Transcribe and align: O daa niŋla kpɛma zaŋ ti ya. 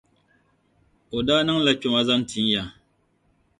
O 1.15 1.17
daa 1.27 1.45
niŋla 1.45 1.71
kpɛma 1.79 2.01
zaŋ 2.07 2.21
ti 2.29 2.39
ya. 2.53 2.63